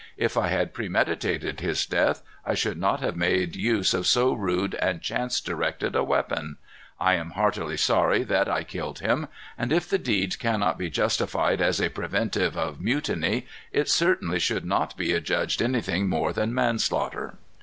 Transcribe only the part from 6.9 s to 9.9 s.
I am heartily sorry that I killed him. And if